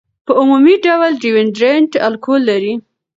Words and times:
په 0.25 0.31
عمومي 0.39 0.75
ډول 0.85 1.11
ډیوډرنټ 1.23 1.91
الکول 2.07 2.41
لري. 2.49 2.73